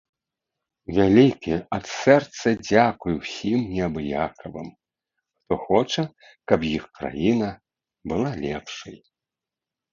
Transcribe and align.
Вялікі, 0.99 1.51
ад 1.75 1.85
сэрца, 1.97 2.47
дзякуй 2.69 3.13
усім 3.21 3.59
неабыякавым, 3.75 4.67
хто 5.39 5.53
хоча, 5.69 6.03
каб 6.53 6.59
іх 6.77 6.83
краіна 6.99 7.49
была 8.15 8.31
лепшай! 8.45 8.97